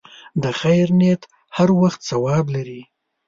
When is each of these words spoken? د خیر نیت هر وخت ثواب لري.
د 0.43 0.45
خیر 0.59 0.87
نیت 0.99 1.21
هر 1.57 1.69
وخت 1.81 1.99
ثواب 2.09 2.45
لري. 2.55 2.81